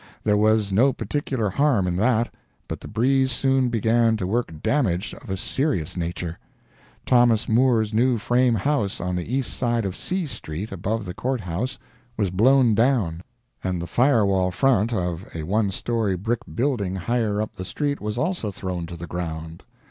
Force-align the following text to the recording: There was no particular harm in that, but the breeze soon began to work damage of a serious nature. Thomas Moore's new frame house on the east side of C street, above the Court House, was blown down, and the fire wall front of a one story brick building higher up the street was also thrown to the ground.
There 0.23 0.35
was 0.35 0.71
no 0.71 0.93
particular 0.93 1.51
harm 1.51 1.85
in 1.85 1.95
that, 1.97 2.33
but 2.67 2.81
the 2.81 2.87
breeze 2.87 3.31
soon 3.31 3.69
began 3.69 4.17
to 4.17 4.25
work 4.25 4.51
damage 4.63 5.13
of 5.13 5.29
a 5.29 5.37
serious 5.37 5.95
nature. 5.95 6.39
Thomas 7.05 7.47
Moore's 7.47 7.93
new 7.93 8.17
frame 8.17 8.55
house 8.55 8.99
on 8.99 9.15
the 9.15 9.31
east 9.31 9.53
side 9.53 9.85
of 9.85 9.95
C 9.95 10.25
street, 10.25 10.71
above 10.71 11.05
the 11.05 11.13
Court 11.13 11.41
House, 11.41 11.77
was 12.17 12.31
blown 12.31 12.73
down, 12.73 13.21
and 13.63 13.79
the 13.79 13.85
fire 13.85 14.25
wall 14.25 14.49
front 14.49 14.91
of 14.91 15.23
a 15.35 15.43
one 15.43 15.69
story 15.69 16.15
brick 16.17 16.39
building 16.55 16.95
higher 16.95 17.39
up 17.39 17.53
the 17.53 17.63
street 17.63 18.01
was 18.01 18.17
also 18.17 18.49
thrown 18.49 18.87
to 18.87 18.97
the 18.97 19.05
ground. 19.05 19.61